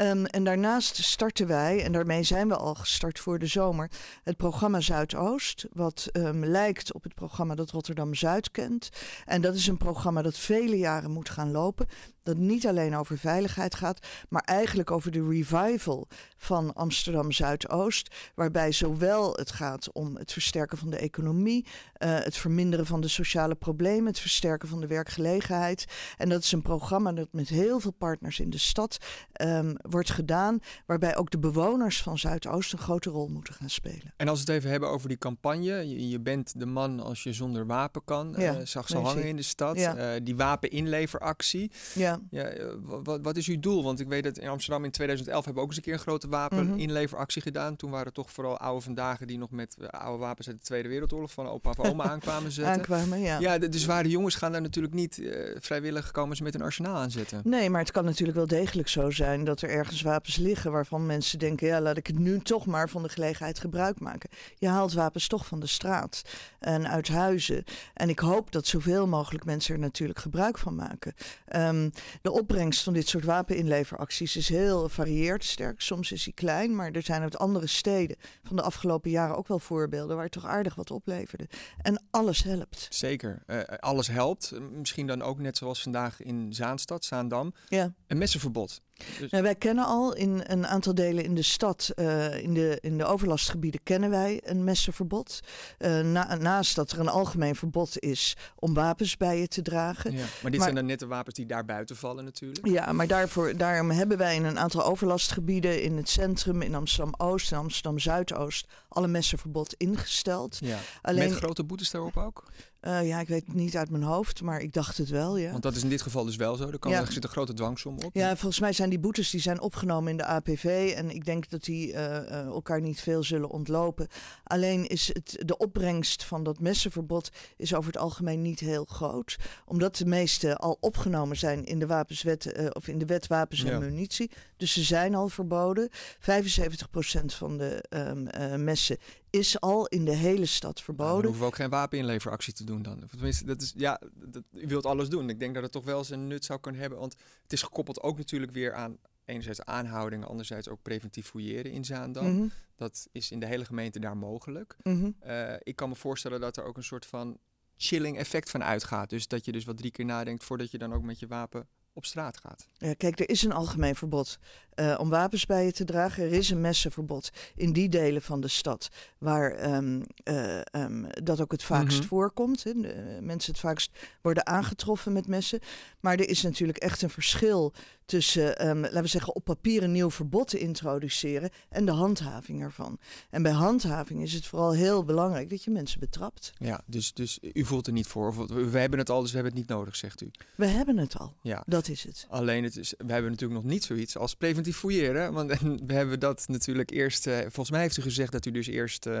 Um, 0.00 0.26
en 0.26 0.44
daarnaast 0.44 1.04
starten 1.04 1.46
wij, 1.46 1.82
en 1.82 1.92
daarmee 1.92 2.22
zijn 2.22 2.48
we 2.48 2.56
al 2.56 2.74
gestart, 2.74 2.92
start 2.94 3.18
voor 3.18 3.38
de 3.38 3.46
zomer 3.46 3.90
het 4.22 4.36
programma 4.36 4.80
Zuidoost. 4.80 5.66
Wat 5.72 6.08
um, 6.12 6.44
lijkt 6.44 6.92
op 6.92 7.02
het 7.02 7.14
programma 7.14 7.54
dat 7.54 7.70
Rotterdam 7.70 8.14
Zuid 8.14 8.50
kent. 8.50 8.88
En 9.24 9.40
dat 9.40 9.54
is 9.54 9.66
een 9.66 9.76
programma 9.76 10.22
dat 10.22 10.38
vele 10.38 10.78
jaren 10.78 11.10
moet 11.10 11.28
gaan 11.28 11.50
lopen 11.50 11.86
dat 12.24 12.36
niet 12.36 12.66
alleen 12.66 12.96
over 12.96 13.18
veiligheid 13.18 13.74
gaat, 13.74 14.06
maar 14.28 14.42
eigenlijk 14.42 14.90
over 14.90 15.10
de 15.10 15.28
revival 15.28 16.08
van 16.36 16.74
Amsterdam 16.74 17.32
Zuidoost. 17.32 18.14
Waarbij 18.34 18.72
zowel 18.72 19.32
het 19.34 19.50
gaat 19.50 19.92
om 19.92 20.16
het 20.16 20.32
versterken 20.32 20.78
van 20.78 20.90
de 20.90 20.96
economie, 20.96 21.66
uh, 21.66 22.18
het 22.18 22.36
verminderen 22.36 22.86
van 22.86 23.00
de 23.00 23.08
sociale 23.08 23.54
problemen, 23.54 24.06
het 24.06 24.20
versterken 24.20 24.68
van 24.68 24.80
de 24.80 24.86
werkgelegenheid. 24.86 25.84
En 26.16 26.28
dat 26.28 26.42
is 26.42 26.52
een 26.52 26.62
programma 26.62 27.12
dat 27.12 27.28
met 27.30 27.48
heel 27.48 27.80
veel 27.80 27.92
partners 27.92 28.40
in 28.40 28.50
de 28.50 28.58
stad 28.58 28.98
um, 29.42 29.76
wordt 29.80 30.10
gedaan, 30.10 30.58
waarbij 30.86 31.16
ook 31.16 31.30
de 31.30 31.38
bewoners 31.38 32.02
van 32.02 32.18
Zuidoost 32.18 32.72
een 32.72 32.78
grote 32.78 33.10
rol 33.10 33.28
moeten 33.28 33.54
gaan 33.54 33.70
spelen. 33.70 34.12
En 34.16 34.28
als 34.28 34.44
we 34.44 34.52
het 34.52 34.58
even 34.60 34.70
hebben 34.70 34.88
over 34.88 35.08
die 35.08 35.18
campagne, 35.18 35.88
je, 35.88 36.08
je 36.08 36.20
bent 36.20 36.60
de 36.60 36.66
man 36.66 37.00
als 37.00 37.22
je 37.22 37.32
zonder 37.32 37.66
wapen 37.66 38.04
kan, 38.04 38.34
ja, 38.36 38.58
uh, 38.58 38.66
zag 38.66 38.88
ze 38.88 38.98
hangen 38.98 39.24
in 39.24 39.36
de 39.36 39.42
stad, 39.42 39.78
ja. 39.78 40.14
uh, 40.14 40.20
die 40.22 40.36
wapeninleveractie. 40.36 41.70
Ja. 41.94 42.13
Ja, 42.30 42.42
eh, 42.42 42.66
wat, 42.82 43.20
wat, 43.22 43.36
is 43.36 43.46
uw 43.46 43.60
doel? 43.60 43.82
Want 43.82 44.00
ik 44.00 44.08
weet 44.08 44.24
dat 44.24 44.38
in 44.38 44.48
Amsterdam 44.48 44.84
in 44.84 44.90
2011 44.90 45.44
hebben 45.44 45.62
we 45.62 45.68
ook 45.68 45.68
eens 45.68 45.76
een 45.76 45.82
keer 45.84 45.92
een 45.92 46.06
grote 46.06 46.28
wapeninleveractie 46.28 47.22
mm 47.38 47.42
gedaan. 47.44 47.76
Toen 47.76 47.90
waren 47.90 48.06
het 48.06 48.14
toch 48.14 48.30
vooral 48.30 48.58
oude 48.58 48.80
vandaag 48.80 49.18
die 49.18 49.38
nog 49.38 49.50
met 49.50 49.76
eh, 49.80 49.88
oude 49.88 50.18
wapens 50.18 50.46
uit 50.48 50.56
de 50.56 50.62
Tweede 50.62 50.88
Wereldoorlog 50.88 51.32
van 51.32 51.48
opa 51.48 51.70
of 51.70 51.78
oma 51.78 52.04
aankwamen 52.14 52.52
zetten. 52.52 52.74
Aankwamen, 52.74 53.20
ja. 53.20 53.38
Ja, 53.38 53.58
de, 53.58 53.68
de 53.68 53.78
zware 53.78 54.08
jongens 54.08 54.34
gaan 54.34 54.52
daar 54.52 54.60
natuurlijk 54.60 54.94
niet 54.94 55.18
uh, 55.18 55.56
vrijwillig 55.60 56.10
komen 56.10 56.36
ze 56.36 56.42
met 56.42 56.54
een 56.54 56.62
arsenaal 56.62 56.96
aanzetten. 56.96 57.40
Nee, 57.44 57.70
maar 57.70 57.80
het 57.80 57.90
kan 57.90 58.04
natuurlijk 58.04 58.36
wel 58.36 58.46
degelijk 58.46 58.88
zo 58.88 59.10
zijn 59.10 59.44
dat 59.44 59.62
er 59.62 59.68
ergens 59.68 60.02
wapens 60.02 60.36
liggen 60.36 60.72
waarvan 60.72 61.06
mensen 61.06 61.38
denken, 61.38 61.66
ja, 61.66 61.80
laat 61.80 61.96
ik 61.96 62.06
het 62.06 62.18
nu 62.18 62.40
toch 62.40 62.66
maar 62.66 62.88
van 62.88 63.02
de 63.02 63.08
gelegenheid 63.08 63.58
gebruik 63.60 64.00
maken. 64.00 64.30
Je 64.58 64.68
haalt 64.68 64.92
wapens 64.92 65.26
toch 65.26 65.46
van 65.46 65.60
de 65.60 65.66
straat 65.66 66.22
en 66.58 66.88
uit 66.88 67.08
huizen. 67.08 67.64
En 67.94 68.08
ik 68.08 68.18
hoop 68.18 68.52
dat 68.52 68.66
zoveel 68.66 69.06
mogelijk 69.06 69.44
mensen 69.44 69.74
er 69.74 69.80
natuurlijk 69.80 70.18
gebruik 70.18 70.58
van 70.58 70.74
maken. 70.74 71.14
Um, 71.56 71.92
de 72.22 72.32
opbrengst 72.32 72.82
van 72.82 72.92
dit 72.92 73.08
soort 73.08 73.24
wapeninleveracties 73.24 74.36
is 74.36 74.48
heel 74.48 74.88
varieerd 74.88 75.44
sterk. 75.44 75.80
Soms 75.80 76.12
is 76.12 76.24
hij 76.24 76.32
klein, 76.32 76.76
maar 76.76 76.90
er 76.90 77.02
zijn 77.02 77.22
uit 77.22 77.38
andere 77.38 77.66
steden 77.66 78.16
van 78.42 78.56
de 78.56 78.62
afgelopen 78.62 79.10
jaren 79.10 79.36
ook 79.36 79.48
wel 79.48 79.58
voorbeelden 79.58 80.14
waar 80.14 80.24
het 80.24 80.32
toch 80.32 80.46
aardig 80.46 80.74
wat 80.74 80.90
opleverde. 80.90 81.48
En 81.82 82.02
alles 82.10 82.42
helpt. 82.42 82.86
Zeker, 82.90 83.42
uh, 83.46 83.60
alles 83.78 84.08
helpt. 84.08 84.52
Misschien 84.72 85.06
dan 85.06 85.22
ook 85.22 85.38
net 85.38 85.56
zoals 85.56 85.82
vandaag 85.82 86.22
in 86.22 86.52
Zaanstad, 86.52 87.04
Zaandam, 87.04 87.54
ja. 87.68 87.94
een 88.06 88.18
messenverbod. 88.18 88.80
Dus... 89.20 89.30
Nou, 89.30 89.42
wij 89.42 89.54
kennen 89.54 89.84
al 89.84 90.14
in 90.14 90.42
een 90.46 90.66
aantal 90.66 90.94
delen 90.94 91.24
in 91.24 91.34
de 91.34 91.42
stad, 91.42 91.90
uh, 91.96 92.42
in, 92.42 92.54
de, 92.54 92.78
in 92.80 92.98
de 92.98 93.04
overlastgebieden, 93.04 93.82
kennen 93.82 94.10
wij 94.10 94.40
een 94.44 94.64
messenverbod. 94.64 95.40
Uh, 95.78 96.00
na, 96.00 96.34
naast 96.34 96.74
dat 96.74 96.90
er 96.90 97.00
een 97.00 97.08
algemeen 97.08 97.56
verbod 97.56 97.98
is 97.98 98.36
om 98.56 98.74
wapens 98.74 99.16
bij 99.16 99.40
je 99.40 99.48
te 99.48 99.62
dragen. 99.62 100.12
Ja, 100.12 100.24
maar 100.42 100.50
dit 100.50 100.62
zijn 100.62 100.74
dan 100.74 100.86
net 100.86 100.98
de 100.98 101.06
wapens 101.06 101.34
die 101.34 101.46
daar 101.46 101.64
buiten 101.64 101.96
vallen 101.96 102.24
natuurlijk. 102.24 102.66
Ja, 102.66 102.92
maar 102.92 103.06
daarvoor, 103.06 103.56
daarom 103.56 103.90
hebben 103.90 104.18
wij 104.18 104.34
in 104.34 104.44
een 104.44 104.58
aantal 104.58 104.84
overlastgebieden 104.84 105.82
in 105.82 105.96
het 105.96 106.08
centrum, 106.08 106.62
in 106.62 106.74
Amsterdam-Oost 106.74 107.52
en 107.52 107.58
Amsterdam-Zuidoost, 107.58 108.66
alle 108.88 109.08
messenverbod 109.08 109.74
ingesteld. 109.74 110.58
Ja. 110.60 110.78
Alleen, 111.02 111.28
Met 111.28 111.38
grote 111.38 111.64
boetes 111.64 111.90
daarop 111.90 112.16
ook? 112.16 112.44
Uh, 112.86 113.06
ja, 113.06 113.20
ik 113.20 113.28
weet 113.28 113.46
het 113.46 113.54
niet 113.54 113.76
uit 113.76 113.90
mijn 113.90 114.02
hoofd, 114.02 114.42
maar 114.42 114.60
ik 114.60 114.72
dacht 114.72 114.98
het 114.98 115.08
wel, 115.08 115.36
ja. 115.36 115.50
Want 115.50 115.62
dat 115.62 115.76
is 115.76 115.82
in 115.82 115.88
dit 115.88 116.02
geval 116.02 116.24
dus 116.24 116.36
wel 116.36 116.56
zo? 116.56 116.68
Er, 116.68 116.78
kan, 116.78 116.90
ja. 116.90 117.00
er 117.00 117.12
zit 117.12 117.24
een 117.24 117.30
grote 117.30 117.52
dwangsom 117.52 117.98
op? 117.98 118.10
Ja, 118.12 118.36
volgens 118.36 118.60
mij 118.60 118.72
zijn 118.72 118.90
die 118.90 118.98
boetes 118.98 119.30
die 119.30 119.40
zijn 119.40 119.60
opgenomen 119.60 120.10
in 120.10 120.16
de 120.16 120.24
APV. 120.24 120.92
En 120.96 121.10
ik 121.10 121.24
denk 121.24 121.50
dat 121.50 121.64
die 121.64 121.92
uh, 121.92 121.94
uh, 121.94 122.40
elkaar 122.40 122.80
niet 122.80 123.00
veel 123.00 123.22
zullen 123.22 123.50
ontlopen. 123.50 124.06
Alleen 124.44 124.86
is 124.86 125.10
het, 125.12 125.36
de 125.38 125.56
opbrengst 125.56 126.24
van 126.24 126.42
dat 126.42 126.60
messenverbod 126.60 127.30
is 127.56 127.74
over 127.74 127.92
het 127.92 128.00
algemeen 128.00 128.42
niet 128.42 128.60
heel 128.60 128.84
groot. 128.84 129.36
Omdat 129.64 129.96
de 129.96 130.06
meeste 130.06 130.56
al 130.56 130.76
opgenomen 130.80 131.36
zijn 131.36 131.64
in 131.64 131.78
de, 131.78 131.86
wapenswet, 131.86 132.72
of 132.74 132.88
in 132.88 132.98
de 132.98 133.06
wet 133.06 133.26
wapens 133.26 133.64
en 133.64 133.78
munitie. 133.78 134.30
Dus 134.56 134.72
ze 134.72 134.82
zijn 134.82 135.14
al 135.14 135.28
verboden. 135.28 135.90
75% 135.90 137.24
van 137.24 137.58
de 137.58 137.84
um, 137.90 138.64
messen 138.64 138.96
is 139.34 139.60
al 139.60 139.86
in 139.86 140.04
de 140.04 140.14
hele 140.14 140.46
stad 140.46 140.82
verboden. 140.82 141.12
Nou, 141.12 141.22
dan 141.22 141.30
hoeven 141.30 141.46
we 141.46 141.52
ook 141.52 141.60
geen 141.60 141.70
wapeninleveractie 141.70 142.52
te 142.52 142.64
doen 142.64 142.82
dan. 142.82 143.06
tenminste, 143.10 143.44
dat 143.44 143.62
is, 143.62 143.72
ja, 143.76 144.00
dat, 144.14 144.42
u 144.52 144.66
wilt 144.66 144.86
alles 144.86 145.08
doen. 145.08 145.28
Ik 145.28 145.38
denk 145.38 145.54
dat 145.54 145.62
het 145.62 145.72
toch 145.72 145.84
wel 145.84 146.04
zijn 146.04 146.26
nut 146.26 146.44
zou 146.44 146.60
kunnen 146.60 146.80
hebben. 146.80 146.98
Want 146.98 147.16
het 147.42 147.52
is 147.52 147.62
gekoppeld 147.62 148.02
ook 148.02 148.16
natuurlijk 148.16 148.52
weer 148.52 148.74
aan 148.74 148.98
enerzijds 149.24 149.64
aanhoudingen, 149.64 150.28
anderzijds 150.28 150.68
ook 150.68 150.82
preventief 150.82 151.26
fouilleren 151.26 151.72
in 151.72 151.84
Zaandam. 151.84 152.26
Mm 152.26 152.50
Dat 152.76 153.08
is 153.12 153.30
in 153.30 153.40
de 153.40 153.46
hele 153.46 153.64
gemeente 153.64 153.98
daar 153.98 154.16
mogelijk. 154.16 154.76
Mhm. 154.82 155.10
Eh, 155.18 155.54
ik 155.62 155.76
kan 155.76 155.88
me 155.88 155.94
voorstellen 155.94 156.40
dat 156.40 156.56
er 156.56 156.64
ook 156.64 156.76
een 156.76 156.84
soort 156.84 157.06
van 157.06 157.38
chilling 157.76 158.18
effect 158.18 158.50
van 158.50 158.64
uitgaat. 158.64 159.10
Dus 159.10 159.28
dat 159.28 159.44
je 159.44 159.52
dus 159.52 159.64
wat 159.64 159.76
drie 159.76 159.90
keer 159.90 160.04
nadenkt 160.04 160.44
voordat 160.44 160.70
je 160.70 160.78
dan 160.78 160.94
ook 160.94 161.02
met 161.02 161.18
je 161.18 161.26
wapen 161.26 161.68
op 161.92 162.04
straat 162.04 162.38
gaat. 162.38 162.68
Ja, 162.72 162.94
kijk, 162.94 163.20
er 163.20 163.28
is 163.28 163.42
een 163.42 163.52
algemeen 163.52 163.94
verbod 163.94 164.38
uh, 164.76 164.96
om 164.98 165.08
wapens 165.08 165.46
bij 165.46 165.64
je 165.64 165.72
te 165.72 165.84
dragen. 165.84 166.24
Er 166.24 166.32
is 166.32 166.50
een 166.50 166.60
messenverbod 166.60 167.30
in 167.54 167.72
die 167.72 167.88
delen 167.88 168.22
van 168.22 168.40
de 168.40 168.48
stad 168.48 168.88
waar 169.18 169.74
um, 169.74 170.02
uh, 170.24 170.60
um, 170.72 171.06
dat 171.22 171.40
ook 171.40 171.52
het 171.52 171.62
vaakst 171.62 171.98
mm 172.00 172.02
voorkomt. 172.04 172.64
Hè. 172.64 172.72
De, 172.72 173.18
mensen 173.20 173.52
het 173.52 173.60
vaakst 173.60 173.90
worden 174.22 174.46
aangetroffen 174.46 175.12
met 175.12 175.26
messen. 175.26 175.60
Maar 176.00 176.18
er 176.18 176.28
is 176.28 176.42
natuurlijk 176.42 176.78
echt 176.78 177.02
een 177.02 177.10
verschil 177.10 177.72
tussen, 178.04 178.68
um, 178.68 178.80
laten 178.80 179.02
we 179.02 179.08
zeggen, 179.08 179.34
op 179.34 179.44
papier 179.44 179.82
een 179.82 179.92
nieuw 179.92 180.10
verbod 180.10 180.48
te 180.48 180.58
introduceren 180.58 181.50
en 181.68 181.84
de 181.84 181.92
handhaving 181.92 182.62
ervan. 182.62 182.98
En 183.30 183.42
bij 183.42 183.52
handhaving 183.52 184.22
is 184.22 184.32
het 184.32 184.46
vooral 184.46 184.72
heel 184.72 185.04
belangrijk 185.04 185.50
dat 185.50 185.64
je 185.64 185.70
mensen 185.70 186.00
betrapt. 186.00 186.52
Ja, 186.58 186.80
dus, 186.86 187.12
dus 187.12 187.38
u 187.52 187.64
voelt 187.64 187.86
er 187.86 187.92
niet 187.92 188.06
voor. 188.06 188.28
Of, 188.28 188.36
we 188.46 188.78
hebben 188.78 188.98
het 188.98 189.10
al, 189.10 189.20
dus 189.20 189.30
we 189.30 189.34
hebben 189.36 189.52
het 189.52 189.68
niet 189.68 189.78
nodig, 189.78 189.96
zegt 189.96 190.20
u. 190.20 190.30
We 190.54 190.66
hebben 190.66 190.96
het 190.96 191.18
al. 191.18 191.34
Ja. 191.42 191.62
Dat 191.66 191.88
is 191.88 192.04
het. 192.04 192.26
Alleen, 192.28 192.64
het 192.64 192.76
is, 192.76 192.94
we 192.98 193.12
hebben 193.12 193.30
natuurlijk 193.30 193.62
nog 193.62 193.70
niet 193.70 193.84
zoiets 193.84 194.16
als 194.16 194.34
preventief 194.34 194.63
fouilleren. 194.72 195.32
Want 195.32 195.60
we 195.86 195.92
hebben 195.94 196.20
dat 196.20 196.44
natuurlijk 196.48 196.90
eerst... 196.90 197.26
Uh, 197.26 197.38
volgens 197.38 197.70
mij 197.70 197.80
heeft 197.80 197.96
u 197.96 198.02
gezegd 198.02 198.32
dat 198.32 198.46
u 198.46 198.50
dus 198.50 198.66
eerst 198.66 199.06
uh, 199.06 199.12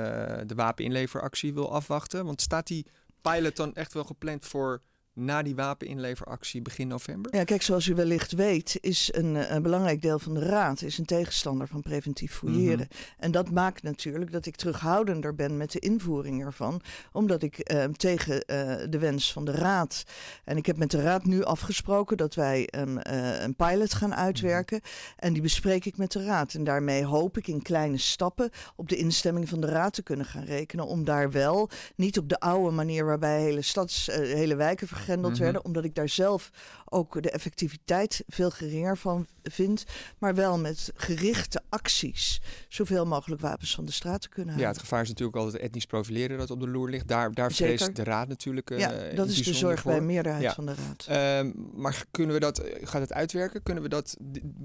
de 0.46 0.54
wapeninleveractie 0.54 1.54
wil 1.54 1.72
afwachten. 1.72 2.24
Want 2.24 2.40
staat 2.40 2.66
die 2.66 2.86
pilot 3.22 3.56
dan 3.56 3.74
echt 3.74 3.92
wel 3.92 4.04
gepland 4.04 4.46
voor 4.46 4.82
na 5.14 5.42
die 5.42 5.54
wapeninleveractie 5.54 6.62
begin 6.62 6.88
november? 6.88 7.36
Ja, 7.36 7.44
kijk, 7.44 7.62
zoals 7.62 7.86
u 7.86 7.94
wellicht 7.94 8.32
weet, 8.32 8.78
is 8.80 9.08
een, 9.12 9.36
eh, 9.36 9.50
een 9.50 9.62
belangrijk 9.62 10.02
deel 10.02 10.18
van 10.18 10.34
de 10.34 10.40
Raad 10.40 10.82
is 10.82 10.98
een 10.98 11.04
tegenstander 11.04 11.68
van 11.68 11.82
preventief 11.82 12.32
fouilleren. 12.32 12.88
Mhm. 12.90 12.98
En 13.18 13.30
dat 13.30 13.50
maakt 13.50 13.82
natuurlijk 13.82 14.32
dat 14.32 14.46
ik 14.46 14.56
terughoudender 14.56 15.34
ben 15.34 15.56
met 15.56 15.72
de 15.72 15.78
invoering 15.78 16.44
ervan, 16.44 16.80
omdat 17.12 17.42
ik 17.42 17.58
eh, 17.58 17.84
tegen 17.84 18.44
eh, 18.44 18.76
de 18.90 18.98
wens 18.98 19.32
van 19.32 19.44
de 19.44 19.52
Raad. 19.52 20.04
En 20.44 20.56
ik 20.56 20.66
heb 20.66 20.76
met 20.76 20.90
de 20.90 21.02
Raad 21.02 21.24
nu 21.24 21.44
afgesproken 21.44 22.16
dat 22.16 22.34
wij 22.34 22.68
um, 22.78 22.98
een 23.02 23.54
pilot 23.54 23.94
gaan 23.94 24.14
uitwerken. 24.14 24.80
Mhm. 24.82 25.16
En 25.16 25.32
die 25.32 25.42
bespreek 25.42 25.84
ik 25.84 25.96
met 25.96 26.12
de 26.12 26.24
Raad. 26.24 26.54
En 26.54 26.64
daarmee 26.64 27.04
hoop 27.04 27.36
ik 27.36 27.46
in 27.46 27.62
kleine 27.62 27.98
stappen 27.98 28.50
op 28.76 28.88
de 28.88 28.96
instemming 28.96 29.48
van 29.48 29.60
de 29.60 29.66
Raad 29.66 29.92
te 29.94 30.02
kunnen 30.02 30.26
gaan 30.26 30.44
rekenen. 30.44 30.86
Om 30.86 31.04
daar 31.04 31.30
wel 31.30 31.70
niet 31.96 32.18
op 32.18 32.28
de 32.28 32.40
oude 32.40 32.70
manier 32.70 33.04
waarbij 33.04 33.40
hele 33.40 33.62
stads, 33.62 34.06
hele 34.06 34.56
wijken 34.56 34.88
mhm. 35.06 35.36
werden, 35.36 35.64
omdat 35.64 35.84
ik 35.84 35.94
daar 35.94 36.08
zelf 36.08 36.50
ook 36.84 37.22
de 37.22 37.30
effectiviteit 37.30 38.24
veel 38.26 38.50
geringer 38.50 38.98
van 38.98 39.26
vind, 39.42 39.84
maar 40.18 40.34
wel 40.34 40.58
met 40.58 40.92
gerichte 40.94 41.62
acties 41.68 42.40
zoveel 42.68 43.06
mogelijk 43.06 43.40
wapens 43.40 43.74
van 43.74 43.84
de 43.84 43.92
straat 43.92 44.20
te 44.20 44.28
kunnen 44.28 44.48
halen. 44.48 44.66
Ja, 44.66 44.72
het 44.72 44.82
gevaar 44.82 45.02
is 45.02 45.08
natuurlijk 45.08 45.36
altijd 45.36 45.62
etnisch 45.62 45.86
profileren 45.86 46.38
dat 46.38 46.50
op 46.50 46.60
de 46.60 46.68
loer 46.68 46.90
ligt. 46.90 47.08
Daar, 47.08 47.32
daar 47.32 47.52
vreest 47.52 47.96
de 47.96 48.04
raad 48.04 48.28
natuurlijk. 48.28 48.70
Uh, 48.70 48.78
ja, 48.78 49.14
dat 49.14 49.28
is 49.28 49.42
de 49.42 49.54
zorg 49.54 49.84
bij 49.84 49.96
een 49.96 50.06
meerderheid 50.06 50.52
van 50.52 50.66
de 50.66 50.74
raad. 50.74 51.06
Ehm, 51.08 51.52
maar 51.74 52.04
kunnen 52.10 52.34
we 52.34 52.40
dat, 52.40 52.62
gaat 52.82 53.00
het 53.00 53.12
uitwerken? 53.12 53.62
Kunnen 53.62 53.82
we 53.82 53.88
dat 53.88 54.16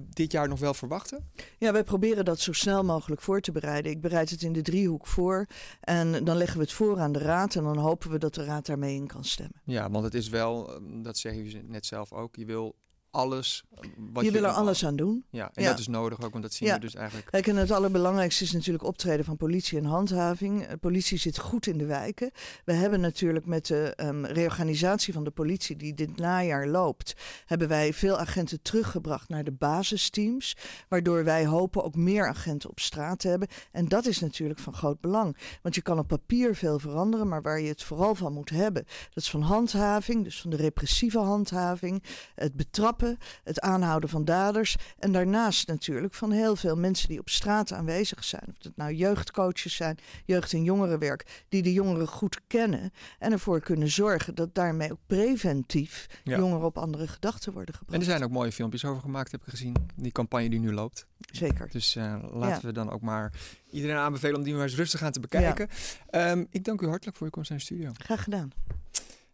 dit 0.09 0.31
jaar 0.31 0.47
nog 0.47 0.59
wel 0.59 0.73
verwachten? 0.73 1.29
Ja, 1.57 1.71
wij 1.71 1.83
proberen 1.83 2.25
dat 2.25 2.39
zo 2.39 2.53
snel 2.53 2.83
mogelijk 2.83 3.21
voor 3.21 3.41
te 3.41 3.51
bereiden. 3.51 3.91
Ik 3.91 4.01
bereid 4.01 4.29
het 4.29 4.41
in 4.41 4.53
de 4.53 4.61
driehoek 4.61 5.07
voor 5.07 5.45
en 5.81 6.23
dan 6.23 6.37
leggen 6.37 6.57
we 6.57 6.63
het 6.63 6.73
voor 6.73 6.99
aan 6.99 7.11
de 7.11 7.19
raad 7.19 7.55
en 7.55 7.63
dan 7.63 7.77
hopen 7.77 8.11
we 8.11 8.17
dat 8.17 8.33
de 8.33 8.43
raad 8.43 8.65
daarmee 8.65 8.95
in 8.95 9.07
kan 9.07 9.23
stemmen. 9.23 9.61
Ja, 9.63 9.89
want 9.89 10.03
het 10.03 10.13
is 10.13 10.28
wel, 10.29 10.75
ehm, 10.75 11.01
dat 11.01 11.17
zeggen 11.17 11.49
je 11.49 11.63
net 11.63 11.85
zelf 11.85 12.13
ook, 12.13 12.35
je 12.35 12.45
wil 12.45 12.75
alles. 13.11 13.63
Wat 13.97 14.25
je, 14.25 14.31
wil 14.31 14.43
er 14.43 14.49
alles 14.49 14.85
aan 14.85 14.95
doen. 14.95 15.25
Ja, 15.29 15.51
en 15.53 15.63
dat 15.63 15.79
is 15.79 15.87
nodig 15.87 16.21
ook, 16.21 16.31
want 16.31 16.43
dat 16.43 16.53
zien 16.53 16.69
we 16.69 16.79
dus 16.79 16.95
eigenlijk. 16.95 17.27
Kijk, 17.31 17.47
en 17.47 17.55
het 17.55 17.71
allerbelangrijkste 17.71 18.43
is 18.43 18.51
natuurlijk 18.51 18.83
optreden 18.83 19.25
van 19.25 19.37
politie 19.37 19.77
en 19.77 19.85
handhaving. 19.85 20.67
De 20.67 20.77
politie 20.77 21.17
zit 21.17 21.37
goed 21.37 21.67
in 21.67 21.77
de 21.77 21.85
wijken. 21.85 22.31
We 22.65 22.73
hebben 22.73 22.99
natuurlijk 22.99 23.45
met 23.45 23.65
de 23.65 23.93
um, 23.97 24.25
reorganisatie 24.25 25.13
van 25.13 25.23
de 25.23 25.31
politie 25.31 25.75
die 25.75 25.93
dit 25.93 26.17
najaar 26.17 26.67
loopt, 26.67 27.15
hebben 27.45 27.67
wij 27.67 27.93
veel 27.93 28.17
agenten 28.17 28.61
teruggebracht 28.61 29.29
naar 29.29 29.43
de 29.43 29.51
basisteams, 29.51 30.57
waardoor 30.87 31.23
wij 31.23 31.45
hopen 31.45 31.83
ook 31.83 31.95
meer 31.95 32.27
agenten 32.27 32.69
op 32.69 32.79
straat 32.79 33.19
te 33.19 33.27
hebben. 33.27 33.47
En 33.71 33.87
dat 33.87 34.05
is 34.05 34.19
natuurlijk 34.19 34.59
van 34.59 34.73
groot 34.73 35.01
belang, 35.01 35.37
want 35.61 35.75
je 35.75 35.81
kan 35.81 35.99
op 35.99 36.07
papier 36.07 36.55
veel 36.55 36.79
veranderen, 36.79 37.27
maar 37.27 37.41
waar 37.41 37.59
je 37.59 37.67
het 37.67 37.83
vooral 37.83 38.15
van 38.15 38.33
moet 38.33 38.49
hebben, 38.49 38.83
dat 38.85 39.23
is 39.23 39.29
van 39.29 39.41
handhaving, 39.41 40.23
dus 40.23 40.41
van 40.41 40.49
de 40.49 40.57
repressieve 40.57 41.19
handhaving, 41.19 42.03
het 42.35 42.55
betrappen 42.55 42.98
het 43.43 43.59
aanhouden 43.59 44.09
van 44.09 44.25
daders. 44.25 44.75
En 44.99 45.11
daarnaast 45.11 45.67
natuurlijk 45.67 46.13
van 46.13 46.31
heel 46.31 46.55
veel 46.55 46.75
mensen 46.75 47.09
die 47.09 47.19
op 47.19 47.29
straat 47.29 47.73
aanwezig 47.73 48.23
zijn. 48.23 48.43
Of 48.47 48.57
dat 48.57 48.71
nou 48.75 48.93
jeugdcoaches 48.93 49.75
zijn, 49.75 49.97
jeugd- 50.25 50.53
en 50.53 50.63
jongerenwerk, 50.63 51.43
die 51.49 51.61
de 51.61 51.73
jongeren 51.73 52.07
goed 52.07 52.39
kennen. 52.47 52.91
En 53.19 53.31
ervoor 53.31 53.59
kunnen 53.59 53.89
zorgen 53.89 54.35
dat 54.35 54.55
daarmee 54.55 54.91
ook 54.91 54.99
preventief 55.07 56.05
jongeren 56.23 56.65
op 56.65 56.77
andere 56.77 57.07
gedachten 57.07 57.53
worden 57.53 57.75
gebracht. 57.75 57.93
En 57.93 57.99
er 57.99 58.11
zijn 58.11 58.23
ook 58.23 58.31
mooie 58.31 58.51
filmpjes 58.51 58.85
over 58.85 59.01
gemaakt, 59.01 59.31
heb 59.31 59.41
ik 59.41 59.49
gezien. 59.49 59.75
Die 59.95 60.11
campagne 60.11 60.49
die 60.49 60.59
nu 60.59 60.73
loopt. 60.73 61.05
Zeker. 61.31 61.69
Dus 61.71 61.95
uh, 61.95 62.23
laten 62.31 62.65
we 62.65 62.71
dan 62.71 62.91
ook 62.91 63.01
maar 63.01 63.33
iedereen 63.71 63.95
aanbevelen 63.95 64.35
om 64.35 64.43
die 64.43 64.53
maar 64.53 64.63
eens 64.63 64.75
rustig 64.75 65.01
aan 65.01 65.11
te 65.11 65.19
bekijken. 65.19 65.67
Um, 66.11 66.47
ik 66.49 66.63
dank 66.63 66.81
u 66.81 66.87
hartelijk 66.87 67.17
voor 67.17 67.25
uw 67.25 67.31
komst 67.31 67.49
naar 67.49 67.59
de 67.59 67.65
studio. 67.65 67.91
Graag 67.93 68.23
gedaan. 68.23 68.51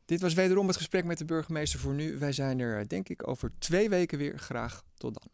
Dit 0.06 0.22
was 0.22 0.34
wederom 0.34 0.68
het 0.68 0.78
gesprek 0.78 1.06
met 1.06 1.18
de 1.18 1.26
burgemeester 1.26 1.80
voor 1.80 1.94
nu. 1.94 2.18
Wij 2.18 2.32
zijn 2.32 2.60
er 2.60 2.80
eh, 2.80 2.86
denk 2.88 3.10
ik 3.10 3.28
over 3.28 3.52
twee 3.58 3.90
weken 3.90 4.18
weer. 4.18 4.40
Graag 4.40 4.84
tot 4.98 5.14
dan. 5.14 5.34